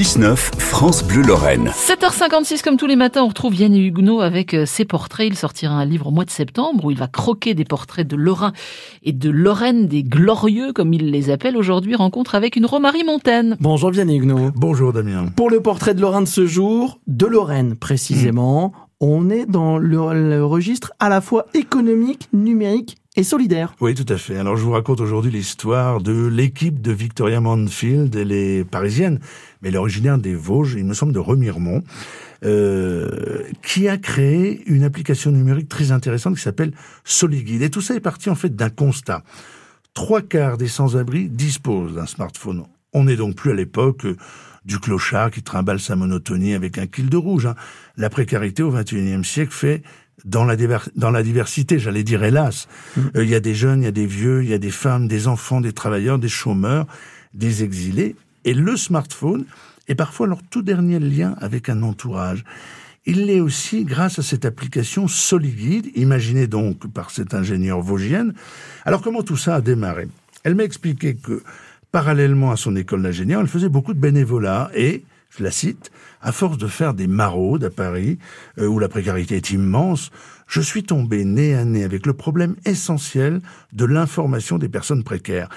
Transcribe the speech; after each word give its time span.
6-9, 0.00 0.34
France 0.58 1.04
Bleu 1.04 1.20
Lorraine. 1.20 1.72
7h56, 1.74 2.62
comme 2.62 2.78
tous 2.78 2.86
les 2.86 2.96
matins, 2.96 3.22
on 3.22 3.28
retrouve 3.28 3.54
Yann 3.54 3.76
Huguenot 3.76 4.22
avec 4.22 4.54
euh, 4.54 4.64
ses 4.64 4.86
portraits. 4.86 5.26
Il 5.26 5.36
sortira 5.36 5.74
un 5.74 5.84
livre 5.84 6.06
au 6.06 6.10
mois 6.10 6.24
de 6.24 6.30
septembre 6.30 6.86
où 6.86 6.90
il 6.90 6.96
va 6.96 7.06
croquer 7.06 7.52
des 7.52 7.66
portraits 7.66 8.08
de 8.08 8.16
Lorrain 8.16 8.54
et 9.02 9.12
de 9.12 9.28
Lorraine, 9.28 9.88
des 9.88 10.02
glorieux, 10.02 10.72
comme 10.72 10.94
il 10.94 11.10
les 11.10 11.28
appelle 11.28 11.54
aujourd'hui. 11.54 11.96
Rencontre 11.96 12.34
avec 12.34 12.56
une 12.56 12.64
Romarie 12.64 13.04
Montaine. 13.04 13.58
Bonjour 13.60 13.92
Yann 13.94 14.08
Huguenot. 14.08 14.52
Bonjour 14.54 14.94
Damien. 14.94 15.26
Pour 15.36 15.50
le 15.50 15.60
portrait 15.60 15.92
de 15.92 16.00
Lorrain 16.00 16.22
de 16.22 16.28
ce 16.28 16.46
jour, 16.46 16.98
de 17.06 17.26
Lorraine 17.26 17.76
précisément, 17.76 18.72
on 19.00 19.28
est 19.28 19.44
dans 19.44 19.76
le, 19.76 19.98
le 20.14 20.42
registre 20.42 20.94
à 20.98 21.10
la 21.10 21.20
fois 21.20 21.44
économique, 21.52 22.30
numérique 22.32 22.96
et 23.16 23.24
solidaire. 23.24 23.74
Oui, 23.80 23.94
tout 23.94 24.10
à 24.12 24.16
fait. 24.16 24.36
Alors, 24.36 24.56
je 24.56 24.62
vous 24.62 24.70
raconte 24.70 25.00
aujourd'hui 25.00 25.32
l'histoire 25.32 26.00
de 26.00 26.26
l'équipe 26.26 26.80
de 26.80 26.92
Victoria 26.92 27.40
Manfield. 27.40 28.14
Elle 28.14 28.32
est 28.32 28.64
parisienne, 28.64 29.18
mais 29.60 29.68
elle 29.68 29.74
est 29.74 29.78
originaire 29.78 30.18
des 30.18 30.34
Vosges, 30.34 30.74
il 30.78 30.84
me 30.84 30.94
semble 30.94 31.12
de 31.12 31.18
Remiremont, 31.18 31.82
euh, 32.44 33.42
qui 33.62 33.88
a 33.88 33.98
créé 33.98 34.62
une 34.66 34.84
application 34.84 35.32
numérique 35.32 35.68
très 35.68 35.90
intéressante 35.90 36.36
qui 36.36 36.42
s'appelle 36.42 36.72
Soliguide. 37.04 37.62
Et 37.62 37.70
tout 37.70 37.80
ça 37.80 37.94
est 37.94 38.00
parti 38.00 38.30
en 38.30 38.36
fait 38.36 38.54
d'un 38.54 38.70
constat. 38.70 39.24
Trois 39.92 40.22
quarts 40.22 40.56
des 40.56 40.68
sans-abri 40.68 41.28
disposent 41.28 41.94
d'un 41.94 42.06
smartphone. 42.06 42.64
On 42.92 43.04
n'est 43.04 43.16
donc 43.16 43.34
plus 43.34 43.50
à 43.50 43.54
l'époque 43.54 44.06
du 44.64 44.78
clochard 44.78 45.30
qui 45.30 45.42
trimballe 45.42 45.80
sa 45.80 45.96
monotonie 45.96 46.54
avec 46.54 46.78
un 46.78 46.86
kill 46.86 47.08
de 47.08 47.16
rouge. 47.16 47.46
Hein. 47.46 47.56
La 47.96 48.08
précarité 48.08 48.62
au 48.62 48.70
XXIe 48.70 49.24
siècle 49.24 49.52
fait 49.52 49.82
dans 50.24 50.44
la, 50.44 50.56
dans 50.96 51.10
la 51.10 51.22
diversité, 51.22 51.78
j'allais 51.78 52.02
dire 52.02 52.22
hélas. 52.24 52.68
Mmh. 52.96 53.00
Euh, 53.16 53.24
il 53.24 53.30
y 53.30 53.34
a 53.34 53.40
des 53.40 53.54
jeunes, 53.54 53.82
il 53.82 53.84
y 53.84 53.88
a 53.88 53.92
des 53.92 54.06
vieux, 54.06 54.42
il 54.42 54.50
y 54.50 54.54
a 54.54 54.58
des 54.58 54.70
femmes, 54.70 55.08
des 55.08 55.28
enfants, 55.28 55.60
des 55.60 55.72
travailleurs, 55.72 56.18
des 56.18 56.28
chômeurs, 56.28 56.86
des 57.34 57.62
exilés. 57.62 58.16
Et 58.44 58.54
le 58.54 58.76
smartphone 58.76 59.44
est 59.88 59.94
parfois 59.94 60.26
leur 60.26 60.42
tout 60.42 60.62
dernier 60.62 60.98
lien 60.98 61.34
avec 61.40 61.68
un 61.68 61.82
entourage. 61.82 62.44
Il 63.06 63.26
l'est 63.26 63.40
aussi 63.40 63.84
grâce 63.84 64.18
à 64.18 64.22
cette 64.22 64.44
application 64.44 65.08
Soliguide, 65.08 65.90
imaginée 65.96 66.46
donc 66.46 66.86
par 66.92 67.10
cette 67.10 67.34
ingénieure 67.34 67.80
vosgienne. 67.80 68.34
Alors 68.84 69.00
comment 69.00 69.22
tout 69.22 69.38
ça 69.38 69.56
a 69.56 69.60
démarré? 69.60 70.08
Elle 70.44 70.54
m'a 70.54 70.64
expliqué 70.64 71.16
que, 71.16 71.42
parallèlement 71.92 72.50
à 72.50 72.56
son 72.56 72.76
école 72.76 73.02
d'ingénieur, 73.02 73.40
elle 73.40 73.48
faisait 73.48 73.68
beaucoup 73.68 73.94
de 73.94 73.98
bénévolat 73.98 74.70
et 74.74 75.02
je 75.30 75.42
la 75.42 75.50
cite, 75.50 75.90
à 76.20 76.32
force 76.32 76.58
de 76.58 76.66
faire 76.66 76.94
des 76.94 77.06
maraudes 77.06 77.64
à 77.64 77.70
Paris, 77.70 78.18
euh, 78.58 78.66
où 78.66 78.78
la 78.78 78.88
précarité 78.88 79.36
est 79.36 79.50
immense, 79.50 80.10
je 80.46 80.60
suis 80.60 80.82
tombé 80.82 81.24
nez 81.24 81.54
à 81.54 81.64
nez 81.64 81.84
avec 81.84 82.06
le 82.06 82.12
problème 82.12 82.56
essentiel 82.64 83.40
de 83.72 83.84
l'information 83.84 84.58
des 84.58 84.68
personnes 84.68 85.04
précaires. 85.04 85.48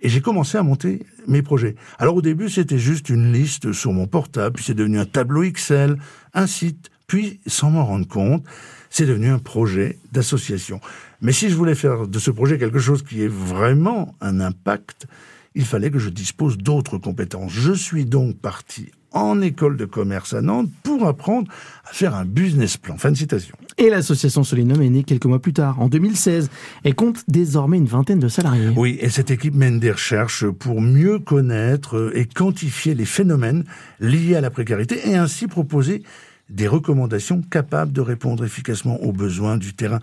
Et 0.00 0.08
j'ai 0.08 0.20
commencé 0.20 0.56
à 0.56 0.62
monter 0.62 1.04
mes 1.26 1.42
projets. 1.42 1.76
Alors 1.98 2.16
au 2.16 2.22
début, 2.22 2.48
c'était 2.48 2.78
juste 2.78 3.10
une 3.10 3.32
liste 3.32 3.72
sur 3.72 3.92
mon 3.92 4.06
portable, 4.06 4.56
puis 4.56 4.64
c'est 4.64 4.74
devenu 4.74 4.98
un 4.98 5.04
tableau 5.04 5.42
Excel, 5.42 5.98
un 6.34 6.46
site, 6.46 6.90
puis, 7.06 7.40
sans 7.46 7.70
m'en 7.70 7.84
rendre 7.84 8.06
compte, 8.06 8.44
c'est 8.88 9.04
devenu 9.04 9.30
un 9.30 9.40
projet 9.40 9.98
d'association. 10.12 10.80
Mais 11.20 11.32
si 11.32 11.50
je 11.50 11.56
voulais 11.56 11.74
faire 11.74 12.06
de 12.06 12.18
ce 12.20 12.30
projet 12.30 12.56
quelque 12.56 12.78
chose 12.78 13.02
qui 13.02 13.22
ait 13.22 13.28
vraiment 13.28 14.14
un 14.20 14.38
impact, 14.38 15.08
il 15.56 15.64
fallait 15.64 15.90
que 15.90 15.98
je 15.98 16.08
dispose 16.08 16.56
d'autres 16.56 16.98
compétences. 16.98 17.52
Je 17.52 17.72
suis 17.72 18.04
donc 18.04 18.38
parti 18.38 18.92
en 19.12 19.40
école 19.40 19.76
de 19.76 19.84
commerce 19.84 20.34
à 20.34 20.42
Nantes 20.42 20.70
pour 20.82 21.06
apprendre 21.06 21.50
à 21.84 21.92
faire 21.92 22.14
un 22.14 22.24
business 22.24 22.76
plan. 22.76 22.96
Fin 22.96 23.10
de 23.10 23.16
citation. 23.16 23.56
Et 23.78 23.90
l'association 23.90 24.44
Solinum 24.44 24.82
est 24.82 24.90
née 24.90 25.04
quelques 25.04 25.26
mois 25.26 25.40
plus 25.40 25.52
tard, 25.52 25.80
en 25.80 25.88
2016, 25.88 26.50
et 26.84 26.92
compte 26.92 27.24
désormais 27.28 27.78
une 27.78 27.86
vingtaine 27.86 28.18
de 28.18 28.28
salariés. 28.28 28.72
Oui, 28.76 28.98
et 29.00 29.08
cette 29.08 29.30
équipe 29.30 29.54
mène 29.54 29.80
des 29.80 29.92
recherches 29.92 30.46
pour 30.46 30.80
mieux 30.80 31.18
connaître 31.18 32.12
et 32.14 32.26
quantifier 32.26 32.94
les 32.94 33.04
phénomènes 33.04 33.64
liés 34.00 34.36
à 34.36 34.40
la 34.40 34.50
précarité 34.50 35.08
et 35.08 35.16
ainsi 35.16 35.46
proposer 35.46 36.02
des 36.50 36.68
recommandations 36.68 37.42
capables 37.42 37.92
de 37.92 38.00
répondre 38.00 38.44
efficacement 38.44 39.00
aux 39.02 39.12
besoins 39.12 39.56
du 39.56 39.74
terrain. 39.74 40.00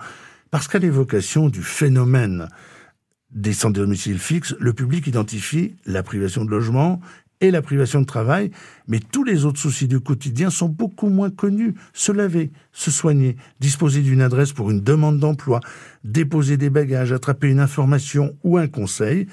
Parce 0.49 0.67
qu'à 0.67 0.79
l'évocation 0.79 1.49
du 1.49 1.61
phénomène 1.61 2.47
des 3.31 3.53
centres 3.53 3.73
de 3.73 3.81
domicile 3.81 4.19
fixe, 4.19 4.55
le 4.59 4.73
public 4.73 5.05
identifie 5.07 5.75
la 5.85 6.03
privation 6.03 6.45
de 6.45 6.49
logement 6.49 7.01
et 7.41 7.51
la 7.51 7.61
privation 7.61 8.01
de 8.01 8.05
travail, 8.05 8.51
mais 8.87 8.99
tous 8.99 9.23
les 9.23 9.45
autres 9.45 9.59
soucis 9.59 9.87
du 9.87 9.99
quotidien 9.99 10.49
sont 10.49 10.69
beaucoup 10.69 11.09
moins 11.09 11.29
connus. 11.29 11.75
Se 11.93 12.11
laver, 12.11 12.51
se 12.71 12.91
soigner, 12.91 13.37
disposer 13.59 14.01
d'une 14.01 14.21
adresse 14.21 14.53
pour 14.53 14.71
une 14.71 14.81
demande 14.81 15.19
d'emploi, 15.19 15.59
déposer 16.03 16.57
des 16.57 16.69
bagages, 16.69 17.11
attraper 17.11 17.49
une 17.49 17.59
information 17.59 18.35
ou 18.43 18.57
un 18.57 18.67
conseil. 18.67 19.27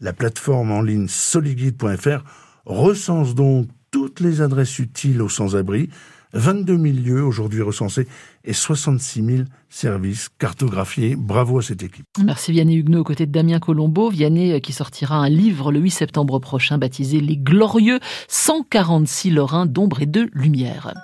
La 0.00 0.12
plateforme 0.12 0.70
en 0.70 0.80
ligne 0.80 1.08
soliguide.fr 1.08 2.24
recense 2.64 3.34
donc 3.34 3.68
toutes 3.90 4.20
les 4.20 4.40
adresses 4.40 4.78
utiles 4.78 5.20
aux 5.20 5.28
sans-abri 5.28 5.90
22 6.32 6.78
000 6.78 6.84
lieux 7.04 7.24
aujourd'hui 7.24 7.62
recensés 7.62 8.06
et 8.44 8.52
66 8.52 9.24
000 9.24 9.38
services 9.68 10.28
cartographiés. 10.38 11.16
Bravo 11.16 11.58
à 11.58 11.62
cette 11.62 11.82
équipe. 11.82 12.06
Merci 12.24 12.52
Vianney 12.52 12.76
Huguenot 12.76 13.00
aux 13.00 13.04
côtés 13.04 13.26
de 13.26 13.32
Damien 13.32 13.58
Colombo. 13.58 14.10
Vianney 14.10 14.52
euh, 14.52 14.60
qui 14.60 14.72
sortira 14.72 15.16
un 15.16 15.28
livre 15.28 15.72
le 15.72 15.80
8 15.80 15.90
septembre 15.90 16.38
prochain 16.38 16.78
baptisé 16.78 17.20
Les 17.20 17.36
Glorieux 17.36 18.00
146 18.28 19.30
Lorrains 19.30 19.66
d'ombre 19.66 20.02
et 20.02 20.06
de 20.06 20.28
lumière. 20.32 20.94